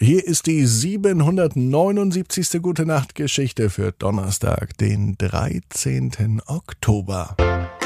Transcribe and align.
Hier 0.00 0.24
ist 0.24 0.46
die 0.46 0.64
779. 0.64 2.62
Gute 2.62 2.86
Nacht 2.86 3.16
Geschichte 3.16 3.68
für 3.68 3.90
Donnerstag, 3.90 4.78
den 4.78 5.18
13. 5.18 6.40
Oktober. 6.46 7.34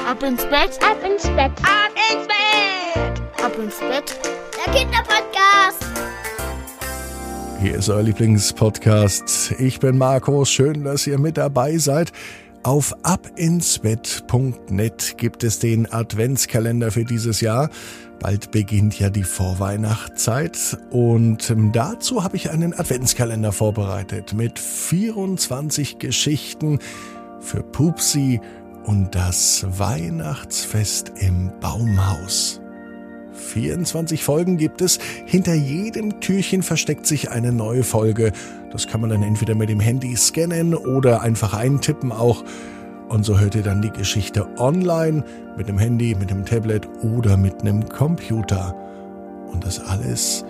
Ab 0.06 0.22
ins 0.22 0.42
Bett, 0.42 0.78
ab 0.82 0.98
ins 1.02 1.22
Bett, 1.22 1.52
ab 1.62 1.90
ins 2.12 2.28
Bett, 2.28 3.22
ab 3.42 3.58
ins 3.58 3.78
Bett. 3.78 4.14
Der 4.54 4.74
Kinderpodcast. 4.74 5.86
Hier 7.62 7.76
ist 7.76 7.88
euer 7.88 8.02
Lieblingspodcast. 8.02 9.54
Ich 9.58 9.80
bin 9.80 9.96
Markus. 9.96 10.50
Schön, 10.50 10.84
dass 10.84 11.06
ihr 11.06 11.18
mit 11.18 11.38
dabei 11.38 11.78
seid. 11.78 12.12
Auf 12.62 12.94
abinsbett.net 13.04 15.14
gibt 15.16 15.44
es 15.44 15.60
den 15.60 15.90
Adventskalender 15.90 16.92
für 16.92 17.06
dieses 17.06 17.40
Jahr. 17.40 17.70
Bald 18.22 18.52
beginnt 18.52 18.96
ja 19.00 19.10
die 19.10 19.24
Vorweihnachtszeit 19.24 20.78
und 20.90 21.52
dazu 21.72 22.22
habe 22.22 22.36
ich 22.36 22.50
einen 22.50 22.72
Adventskalender 22.72 23.50
vorbereitet 23.50 24.32
mit 24.32 24.60
24 24.60 25.98
Geschichten 25.98 26.78
für 27.40 27.64
Pupsi 27.64 28.40
und 28.84 29.16
das 29.16 29.66
Weihnachtsfest 29.76 31.12
im 31.18 31.50
Baumhaus. 31.60 32.60
24 33.32 34.22
Folgen 34.22 34.56
gibt 34.56 34.82
es. 34.82 35.00
Hinter 35.26 35.54
jedem 35.54 36.20
Türchen 36.20 36.62
versteckt 36.62 37.08
sich 37.08 37.32
eine 37.32 37.50
neue 37.50 37.82
Folge. 37.82 38.30
Das 38.70 38.86
kann 38.86 39.00
man 39.00 39.10
dann 39.10 39.24
entweder 39.24 39.56
mit 39.56 39.68
dem 39.68 39.80
Handy 39.80 40.16
scannen 40.16 40.76
oder 40.76 41.22
einfach 41.22 41.54
eintippen 41.54 42.12
auch. 42.12 42.44
Und 43.12 43.24
so 43.24 43.38
hört 43.38 43.54
ihr 43.54 43.62
dann 43.62 43.82
die 43.82 43.90
Geschichte 43.90 44.46
online 44.58 45.22
mit 45.58 45.68
dem 45.68 45.76
Handy, 45.76 46.14
mit 46.14 46.30
dem 46.30 46.46
Tablet 46.46 46.88
oder 47.02 47.36
mit 47.36 47.60
einem 47.60 47.86
Computer. 47.86 48.74
Und 49.52 49.66
das 49.66 49.80
alles 49.80 50.46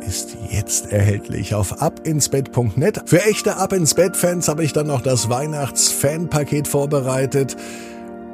ist 0.00 0.38
jetzt 0.48 0.90
erhältlich 0.90 1.54
auf 1.54 1.82
abinsbett.net. 1.82 3.02
Für 3.04 3.22
echte 3.22 3.58
Ab 3.58 3.74
ins 3.74 3.92
Bett 3.92 4.16
Fans 4.16 4.48
habe 4.48 4.64
ich 4.64 4.72
dann 4.72 4.86
noch 4.86 5.02
das 5.02 5.28
Weihnachts-Fan-Paket 5.28 6.66
vorbereitet. 6.66 7.58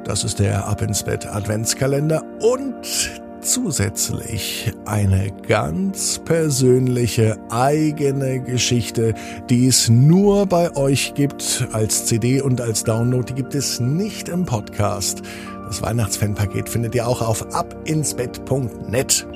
Das 0.05 0.23
ist 0.23 0.39
der 0.39 0.65
Ab 0.65 0.81
ins 0.81 1.03
Bett 1.03 1.27
Adventskalender 1.27 2.23
und 2.39 3.19
zusätzlich 3.41 4.71
eine 4.85 5.31
ganz 5.47 6.19
persönliche 6.19 7.37
eigene 7.49 8.39
Geschichte, 8.41 9.13
die 9.49 9.67
es 9.67 9.89
nur 9.89 10.45
bei 10.45 10.75
euch 10.75 11.13
gibt 11.15 11.67
als 11.71 12.05
CD 12.05 12.41
und 12.41 12.61
als 12.61 12.83
Download. 12.83 13.25
Die 13.25 13.35
gibt 13.35 13.55
es 13.55 13.79
nicht 13.79 14.29
im 14.29 14.45
Podcast. 14.45 15.21
Das 15.67 15.81
Weihnachtsfanpaket 15.81 16.69
findet 16.69 16.95
ihr 16.95 17.07
auch 17.07 17.21
auf 17.21 17.53
abinsbett.net. 17.53 19.27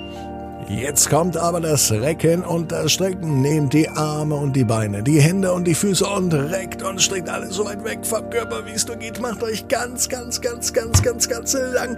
Jetzt 0.69 1.09
kommt 1.09 1.35
aber 1.37 1.59
das 1.59 1.91
Recken 1.91 2.43
und 2.43 2.71
das 2.71 2.91
Strecken. 2.93 3.41
Nehmt 3.41 3.73
die 3.73 3.89
Arme 3.89 4.35
und 4.35 4.55
die 4.55 4.63
Beine, 4.63 5.03
die 5.03 5.21
Hände 5.21 5.51
und 5.51 5.65
die 5.65 5.75
Füße 5.75 6.05
und 6.05 6.33
reckt 6.33 6.81
und 6.83 7.01
streckt 7.01 7.29
alles 7.29 7.55
so 7.55 7.65
weit 7.65 7.83
weg 7.83 7.99
vom 8.03 8.29
Körper, 8.29 8.65
wie 8.65 8.71
es 8.71 8.87
nur 8.87 8.97
geht. 8.97 9.19
Macht 9.19 9.43
euch 9.43 9.67
ganz, 9.67 10.07
ganz, 10.09 10.41
ganz, 10.41 10.73
ganz, 10.73 11.01
ganz, 11.01 11.27
ganz 11.27 11.53
lang. 11.73 11.97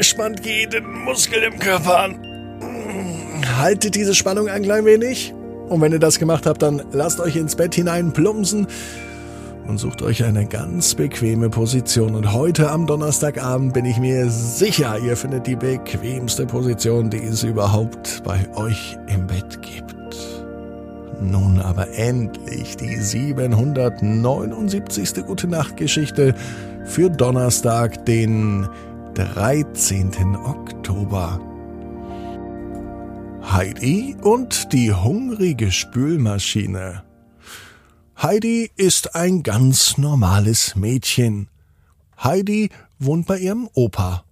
Spannt 0.00 0.44
jeden 0.44 1.04
Muskel 1.04 1.42
im 1.42 1.58
Körper 1.58 2.00
an. 2.00 2.18
Haltet 3.58 3.94
diese 3.94 4.14
Spannung 4.14 4.48
ein 4.48 4.62
klein 4.62 4.84
wenig. 4.84 5.32
Und 5.68 5.80
wenn 5.80 5.92
ihr 5.92 5.98
das 5.98 6.18
gemacht 6.18 6.46
habt, 6.46 6.62
dann 6.62 6.82
lasst 6.92 7.20
euch 7.20 7.36
ins 7.36 7.56
Bett 7.56 7.74
hinein 7.74 8.12
plumpsen 8.12 8.66
und 9.66 9.78
sucht 9.78 10.02
euch 10.02 10.24
eine 10.24 10.46
ganz 10.46 10.94
bequeme 10.94 11.50
Position. 11.50 12.14
Und 12.14 12.32
heute 12.32 12.70
am 12.70 12.86
Donnerstagabend 12.86 13.74
bin 13.74 13.84
ich 13.84 13.98
mir 13.98 14.30
sicher, 14.30 14.98
ihr 14.98 15.16
findet 15.16 15.46
die 15.46 15.56
bequemste 15.56 16.46
Position, 16.46 17.10
die 17.10 17.22
es 17.22 17.42
überhaupt 17.42 18.22
bei 18.24 18.48
euch 18.56 18.96
im 19.08 19.26
Bett 19.26 19.60
gibt. 19.62 19.94
Nun 21.20 21.60
aber 21.60 21.88
endlich 21.96 22.76
die 22.76 22.96
779. 22.96 25.26
Gute 25.26 25.48
Nacht 25.48 25.76
Geschichte 25.76 26.34
für 26.84 27.08
Donnerstag, 27.08 28.04
den 28.04 28.68
13. 29.14 30.36
Oktober. 30.44 31.40
Heidi 33.42 34.16
und 34.22 34.72
die 34.72 34.92
hungrige 34.92 35.70
Spülmaschine. 35.70 37.02
Heidi 38.22 38.70
ist 38.76 39.16
ein 39.16 39.42
ganz 39.42 39.98
normales 39.98 40.76
Mädchen. 40.76 41.48
Heidi 42.22 42.70
wohnt 42.98 43.26
bei 43.26 43.38
ihrem 43.38 43.68
Opa. 43.74 44.24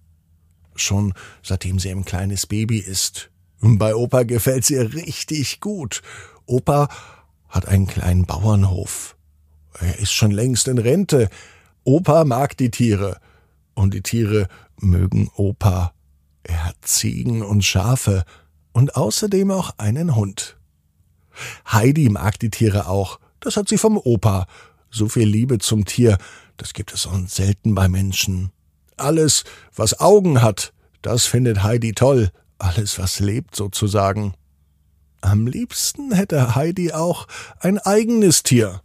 Schon 0.77 1.15
seitdem 1.43 1.79
sie 1.79 1.91
ein 1.91 2.05
kleines 2.05 2.47
Baby 2.47 2.79
ist. 2.79 3.31
Bei 3.61 3.95
Opa 3.95 4.23
gefällt's 4.23 4.71
ihr 4.71 4.95
richtig 4.95 5.61
gut. 5.61 6.01
Opa 6.47 6.89
hat 7.49 7.67
einen 7.67 7.87
kleinen 7.87 8.25
Bauernhof. 8.25 9.17
Er 9.79 9.99
ist 9.99 10.13
schon 10.13 10.31
längst 10.31 10.69
in 10.69 10.79
Rente. 10.79 11.29
Opa 11.85 12.25
mag 12.25 12.57
die 12.57 12.71
Tiere. 12.71 13.21
Und 13.75 13.95
die 13.95 14.03
Tiere 14.03 14.49
mögen 14.79 15.29
Opa. 15.35 15.93
Er 16.45 16.67
hat 16.67 16.77
Ziegen 16.83 17.43
und 17.43 17.65
Schafe 17.65 18.25
und 18.73 18.97
außerdem 18.97 19.51
auch 19.51 19.75
einen 19.79 20.15
Hund. 20.15 20.57
Heidi 21.71 22.09
mag 22.09 22.39
die 22.39 22.51
Tiere 22.51 22.87
auch 22.87 23.19
das 23.43 23.57
hat 23.57 23.69
sie 23.69 23.79
vom 23.79 23.99
Opa. 23.99 24.47
So 24.91 25.09
viel 25.09 25.29
Liebe 25.29 25.59
zum 25.59 25.85
Tier, 25.85 26.19
das 26.57 26.73
gibt 26.73 26.93
es 26.93 27.03
sonst 27.03 27.35
selten 27.35 27.75
bei 27.75 27.89
Menschen. 27.89 28.51
Alles, 28.97 29.45
was 29.75 30.01
Augen 30.01 30.43
hat, 30.43 30.73
das 31.01 31.27
findet 31.27 31.63
Heidi 31.63 31.93
toll. 31.93 32.31
Alles, 32.59 32.99
was 32.99 33.19
lebt 33.19 33.57
sozusagen. 33.57 34.35
Am 35.21 35.47
liebsten 35.47 36.13
hätte 36.13 36.55
Heidi 36.55 36.93
auch 36.93 37.27
ein 37.61 37.79
eigenes 37.79 38.43
Tier. 38.43 38.83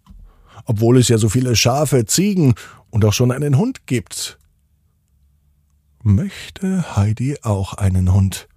Obwohl 0.66 0.98
es 0.98 1.08
ja 1.08 1.18
so 1.18 1.30
viele 1.30 1.56
Schafe, 1.56 2.06
Ziegen 2.06 2.56
und 2.90 3.06
auch 3.06 3.14
schon 3.14 3.32
einen 3.32 3.58
Hund 3.58 3.86
gibt. 3.86 4.40
Möchte 6.04 6.96
Heidi 6.96 7.38
auch 7.42 7.74
einen 7.74 8.14
Hund. 8.14 8.48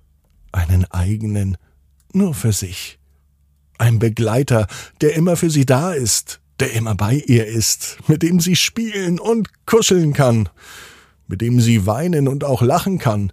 Einen 0.53 0.85
eigenen, 0.85 1.57
nur 2.13 2.35
für 2.35 2.53
sich. 2.53 3.00
Ein 3.81 3.99
Begleiter, 3.99 4.67
der 5.01 5.15
immer 5.15 5.37
für 5.37 5.49
sie 5.49 5.65
da 5.65 5.95
ist, 5.95 6.43
der 6.61 6.75
immer 6.75 6.95
bei 6.95 7.15
ihr 7.15 7.47
ist, 7.47 7.97
mit 8.09 8.23
dem 8.23 8.39
sie 8.39 8.55
spielen 8.55 9.19
und 9.19 9.49
kuscheln 9.65 10.13
kann, 10.13 10.51
mit 11.27 11.41
dem 11.41 11.63
sie 11.63 11.87
weinen 11.87 12.29
und 12.29 12.45
auch 12.45 12.61
lachen 12.61 12.99
kann, 12.99 13.33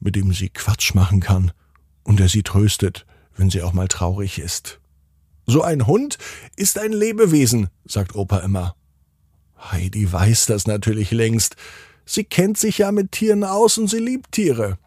mit 0.00 0.16
dem 0.16 0.32
sie 0.32 0.48
Quatsch 0.48 0.94
machen 0.94 1.20
kann 1.20 1.52
und 2.02 2.18
der 2.18 2.30
sie 2.30 2.42
tröstet, 2.42 3.04
wenn 3.36 3.50
sie 3.50 3.60
auch 3.60 3.74
mal 3.74 3.88
traurig 3.88 4.38
ist. 4.38 4.80
So 5.44 5.60
ein 5.60 5.86
Hund 5.86 6.16
ist 6.56 6.78
ein 6.78 6.92
Lebewesen, 6.92 7.68
sagt 7.84 8.14
Opa 8.14 8.38
immer. 8.38 8.74
Heidi 9.70 10.10
weiß 10.10 10.46
das 10.46 10.66
natürlich 10.66 11.10
längst. 11.10 11.56
Sie 12.06 12.24
kennt 12.24 12.56
sich 12.56 12.78
ja 12.78 12.90
mit 12.90 13.12
Tieren 13.12 13.44
aus 13.44 13.76
und 13.76 13.88
sie 13.88 13.98
liebt 13.98 14.32
Tiere. 14.32 14.78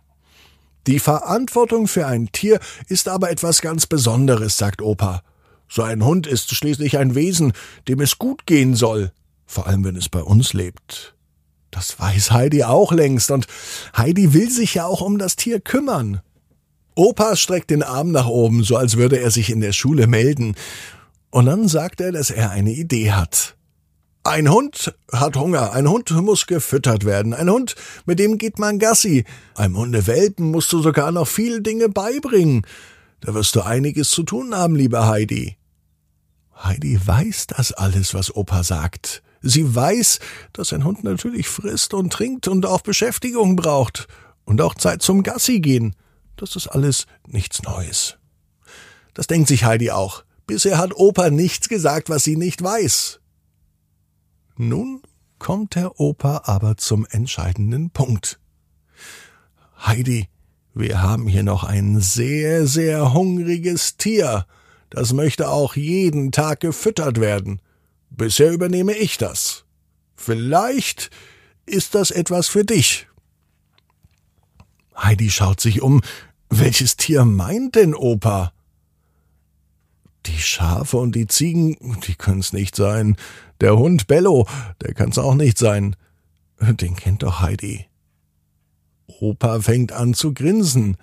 Die 0.88 1.00
Verantwortung 1.00 1.88
für 1.88 2.08
ein 2.08 2.32
Tier 2.32 2.60
ist 2.88 3.08
aber 3.08 3.30
etwas 3.30 3.62
ganz 3.62 3.86
Besonderes, 3.86 4.58
sagt 4.58 4.82
Opa. 4.82 5.22
So 5.70 5.84
ein 5.84 6.04
Hund 6.04 6.28
ist 6.28 6.54
schließlich 6.54 6.98
ein 6.98 7.16
Wesen, 7.16 7.54
dem 7.88 8.02
es 8.02 8.18
gut 8.18 8.46
gehen 8.46 8.76
soll, 8.76 9.12
vor 9.46 9.68
allem 9.68 9.84
wenn 9.86 9.96
es 9.96 10.10
bei 10.10 10.22
uns 10.22 10.54
lebt. 10.54 11.16
Das 11.70 12.00
weiß 12.00 12.32
Heidi 12.32 12.64
auch 12.64 12.92
längst, 12.92 13.32
und 13.32 13.48
Heidi 13.96 14.34
will 14.34 14.50
sich 14.50 14.74
ja 14.74 14.86
auch 14.86 15.02
um 15.02 15.18
das 15.18 15.38
Tier 15.38 15.62
kümmern. 15.62 16.22
Opa 16.96 17.38
streckt 17.38 17.70
den 17.70 17.84
Arm 17.84 18.12
nach 18.12 18.28
oben, 18.28 18.64
so 18.64 18.76
als 18.76 18.98
würde 18.98 19.20
er 19.20 19.32
sich 19.32 19.50
in 19.50 19.62
der 19.62 19.72
Schule 19.72 20.08
melden, 20.08 20.56
und 21.30 21.46
dann 21.46 21.70
sagt 21.70 22.02
er, 22.02 22.12
dass 22.12 22.30
er 22.30 22.52
eine 22.52 22.72
Idee 22.72 23.14
hat. 23.14 23.56
Ein 24.24 24.52
Hund 24.52 24.94
hat 25.12 25.36
Hunger, 25.36 25.74
ein 25.74 25.90
Hund 25.90 26.12
muss 26.12 26.46
gefüttert 26.46 27.06
werden, 27.06 27.34
ein 27.34 27.50
Hund, 27.50 27.76
mit 28.06 28.20
dem 28.20 28.38
geht 28.38 28.60
man 28.60 28.78
Gassi, 28.78 29.26
einem 29.56 29.78
Hundewelpen 29.78 30.52
musst 30.52 30.72
du 30.74 30.82
sogar 30.82 31.12
noch 31.12 31.28
viele 31.28 31.62
Dinge 31.62 31.90
beibringen. 31.90 32.62
Da 33.22 33.34
wirst 33.34 33.56
du 33.56 33.62
einiges 33.62 34.12
zu 34.12 34.22
tun 34.22 34.54
haben, 34.54 34.76
liebe 34.76 35.08
Heidi. 35.08 35.58
Heidi 36.56 37.00
weiß 37.04 37.48
das 37.48 37.72
alles, 37.72 38.14
was 38.14 38.36
Opa 38.36 38.64
sagt. 38.64 39.24
Sie 39.42 39.74
weiß, 39.74 40.20
dass 40.54 40.72
ein 40.72 40.84
Hund 40.84 41.04
natürlich 41.04 41.48
frisst 41.48 41.96
und 41.96 42.14
trinkt 42.14 42.48
und 42.48 42.68
auch 42.68 42.82
Beschäftigung 42.82 43.56
braucht 43.56 44.08
und 44.46 44.62
auch 44.62 44.76
Zeit 44.76 45.02
zum 45.02 45.24
Gassi 45.24 45.62
gehen. 45.62 45.96
Das 46.38 46.56
ist 46.56 46.68
alles 46.68 47.08
nichts 47.26 47.64
Neues. 47.64 48.18
Das 49.16 49.26
denkt 49.26 49.48
sich 49.48 49.66
Heidi 49.66 49.90
auch. 49.90 50.24
Bisher 50.46 50.78
hat 50.78 50.94
Opa 50.96 51.32
nichts 51.32 51.70
gesagt, 51.70 52.10
was 52.10 52.24
sie 52.24 52.36
nicht 52.36 52.62
weiß. 52.62 53.21
Nun 54.64 55.02
kommt 55.40 55.74
der 55.74 56.00
Opa 56.00 56.44
aber 56.46 56.78
zum 56.78 57.08
entscheidenden 57.10 57.90
Punkt. 57.90 58.40
Heidi, 59.76 60.30
wir 60.76 61.02
haben 61.02 61.26
hier 61.26 61.42
noch 61.42 61.64
ein 61.64 62.00
sehr, 62.00 62.68
sehr 62.68 63.12
hungriges 63.12 63.98
Tier. 63.98 64.46
Das 64.92 65.14
möchte 65.14 65.50
auch 65.50 65.76
jeden 65.76 66.32
Tag 66.32 66.60
gefüttert 66.60 67.20
werden. 67.20 67.60
Bisher 68.12 68.52
übernehme 68.52 68.94
ich 68.94 69.18
das. 69.18 69.66
Vielleicht 70.14 71.10
ist 71.66 71.96
das 71.96 72.12
etwas 72.12 72.48
für 72.48 72.64
dich. 72.64 73.08
Heidi 74.96 75.32
schaut 75.32 75.60
sich 75.60 75.82
um. 75.82 76.02
Welches 76.52 76.98
Tier 76.98 77.26
meint 77.26 77.74
denn 77.74 77.96
Opa? 77.96 78.54
Schafe 80.30 80.98
und 80.98 81.16
die 81.16 81.28
Ziegen, 81.28 81.78
die 82.08 82.16
können's 82.16 82.54
nicht 82.54 82.76
sein. 82.76 83.16
Der 83.60 83.78
Hund 83.78 84.08
Bello, 84.08 84.48
der 84.82 84.94
kann's 84.94 85.18
auch 85.18 85.36
nicht 85.36 85.58
sein. 85.58 85.96
Den 86.60 86.96
kennt 86.96 87.24
doch 87.24 87.42
Heidi. 87.42 87.88
Opa 89.20 89.62
fängt 89.62 89.92
an 89.92 90.14
zu 90.14 90.34
grinsen. 90.34 90.98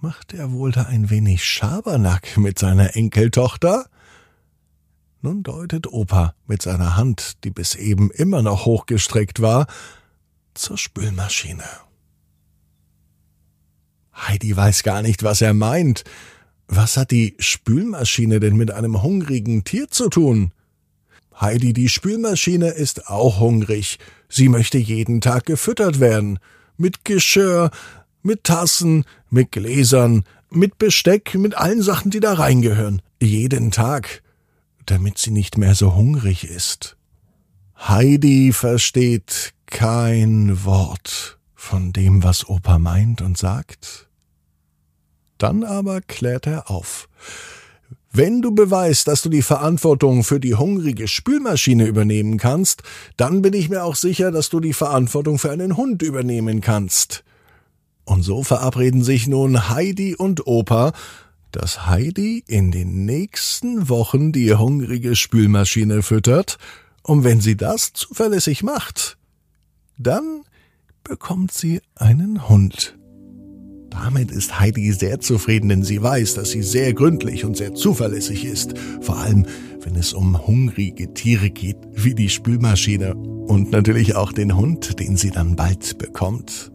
Macht 0.00 0.32
er 0.32 0.52
wohl 0.52 0.72
da 0.72 0.84
ein 0.84 1.10
wenig 1.10 1.44
Schabernack 1.44 2.36
mit 2.36 2.58
seiner 2.58 2.96
Enkeltochter? 2.96 3.86
Nun 5.20 5.42
deutet 5.42 5.92
Opa 5.92 6.34
mit 6.46 6.62
seiner 6.62 6.96
Hand, 6.96 7.44
die 7.44 7.50
bis 7.50 7.74
eben 7.74 8.10
immer 8.10 8.42
noch 8.42 8.64
hochgestreckt 8.64 9.40
war, 9.40 9.66
zur 10.54 10.78
Spülmaschine. 10.78 11.64
Heidi 14.14 14.56
weiß 14.56 14.82
gar 14.82 15.02
nicht, 15.02 15.22
was 15.22 15.40
er 15.40 15.54
meint. 15.54 16.04
Was 16.68 16.96
hat 16.96 17.10
die 17.10 17.34
Spülmaschine 17.38 18.40
denn 18.40 18.56
mit 18.56 18.70
einem 18.70 19.02
hungrigen 19.02 19.64
Tier 19.64 19.88
zu 19.88 20.08
tun? 20.08 20.52
Heidi, 21.40 21.72
die 21.72 21.88
Spülmaschine, 21.88 22.68
ist 22.68 23.08
auch 23.08 23.40
hungrig. 23.40 23.98
Sie 24.28 24.48
möchte 24.48 24.78
jeden 24.78 25.20
Tag 25.20 25.46
gefüttert 25.46 25.98
werden. 25.98 26.38
Mit 26.76 27.04
Geschirr, 27.04 27.70
mit 28.22 28.44
Tassen, 28.44 29.04
mit 29.30 29.52
Gläsern, 29.52 30.24
mit 30.50 30.78
Besteck, 30.78 31.34
mit 31.34 31.56
allen 31.56 31.82
Sachen, 31.82 32.10
die 32.10 32.20
da 32.20 32.34
reingehören. 32.34 33.02
Jeden 33.20 33.70
Tag 33.70 34.22
damit 34.90 35.18
sie 35.18 35.30
nicht 35.30 35.58
mehr 35.58 35.74
so 35.74 35.94
hungrig 35.94 36.44
ist. 36.44 36.96
Heidi 37.76 38.52
versteht 38.52 39.52
kein 39.66 40.64
Wort 40.64 41.38
von 41.54 41.92
dem, 41.92 42.22
was 42.22 42.48
Opa 42.48 42.78
meint 42.78 43.20
und 43.20 43.36
sagt. 43.36 44.07
Dann 45.38 45.64
aber 45.64 46.00
klärt 46.00 46.46
er 46.46 46.70
auf. 46.70 47.08
Wenn 48.10 48.42
du 48.42 48.54
beweist, 48.54 49.06
dass 49.06 49.22
du 49.22 49.28
die 49.28 49.42
Verantwortung 49.42 50.24
für 50.24 50.40
die 50.40 50.54
hungrige 50.54 51.08
Spülmaschine 51.08 51.86
übernehmen 51.86 52.38
kannst, 52.38 52.82
dann 53.16 53.42
bin 53.42 53.52
ich 53.52 53.68
mir 53.68 53.84
auch 53.84 53.96
sicher, 53.96 54.30
dass 54.30 54.48
du 54.48 54.60
die 54.60 54.72
Verantwortung 54.72 55.38
für 55.38 55.50
einen 55.50 55.76
Hund 55.76 56.02
übernehmen 56.02 56.60
kannst. 56.60 57.22
Und 58.04 58.22
so 58.22 58.42
verabreden 58.42 59.04
sich 59.04 59.26
nun 59.28 59.68
Heidi 59.68 60.16
und 60.16 60.46
Opa, 60.46 60.92
dass 61.52 61.86
Heidi 61.86 62.42
in 62.46 62.70
den 62.70 63.04
nächsten 63.04 63.88
Wochen 63.88 64.32
die 64.32 64.54
hungrige 64.54 65.14
Spülmaschine 65.14 66.02
füttert, 66.02 66.58
und 67.02 67.24
wenn 67.24 67.40
sie 67.40 67.56
das 67.56 67.94
zuverlässig 67.94 68.62
macht, 68.62 69.16
dann 69.96 70.42
bekommt 71.04 71.52
sie 71.52 71.80
einen 71.94 72.50
Hund. 72.50 72.97
Damit 74.02 74.30
ist 74.30 74.60
Heidi 74.60 74.92
sehr 74.92 75.18
zufrieden, 75.18 75.68
denn 75.68 75.82
sie 75.82 76.00
weiß, 76.00 76.34
dass 76.34 76.50
sie 76.50 76.62
sehr 76.62 76.94
gründlich 76.94 77.44
und 77.44 77.56
sehr 77.56 77.74
zuverlässig 77.74 78.44
ist, 78.44 78.74
vor 79.00 79.18
allem 79.18 79.44
wenn 79.82 79.96
es 79.96 80.12
um 80.12 80.46
hungrige 80.46 81.12
Tiere 81.14 81.50
geht, 81.50 81.76
wie 81.94 82.14
die 82.14 82.28
Spülmaschine 82.28 83.14
und 83.14 83.72
natürlich 83.72 84.14
auch 84.14 84.32
den 84.32 84.56
Hund, 84.56 85.00
den 85.00 85.16
sie 85.16 85.30
dann 85.30 85.56
bald 85.56 85.98
bekommt. 85.98 86.70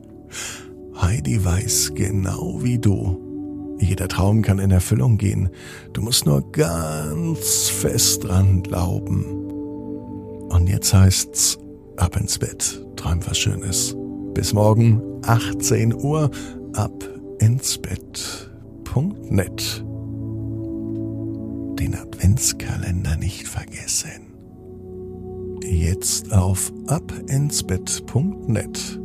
Heidi 0.99 1.43
weiß 1.43 1.93
genau 1.95 2.59
wie 2.61 2.77
du, 2.77 3.77
jeder 3.79 4.07
Traum 4.07 4.41
kann 4.41 4.59
in 4.59 4.71
Erfüllung 4.71 5.17
gehen. 5.17 5.49
Du 5.93 6.01
musst 6.01 6.25
nur 6.25 6.51
ganz 6.51 7.69
fest 7.69 8.25
dran 8.25 8.63
glauben. 8.63 9.25
Und 10.49 10.67
jetzt 10.67 10.93
heißt's 10.93 11.57
ab 11.97 12.15
ins 12.17 12.37
Bett. 12.37 12.85
Träum 12.95 13.19
was 13.25 13.37
Schönes. 13.37 13.95
Bis 14.33 14.53
morgen, 14.53 15.01
18 15.23 15.93
Uhr, 15.93 16.29
ab 16.73 17.12
ins 17.43 17.77
Bett.net. 17.77 19.83
Den 21.77 21.95
Adventskalender 21.95 23.17
nicht 23.17 23.49
vergessen. 23.49 24.33
Jetzt 25.61 26.31
auf 26.31 26.71
abinsbett.net 26.87 29.02